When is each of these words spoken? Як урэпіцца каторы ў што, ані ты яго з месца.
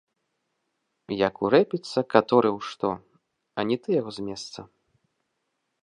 Як 1.27 1.35
урэпіцца 1.45 1.99
каторы 2.15 2.49
ў 2.57 2.71
што, 2.71 2.89
ані 3.65 3.75
ты 3.85 4.01
яго 4.01 4.11
з 4.19 4.31
месца. 4.31 4.59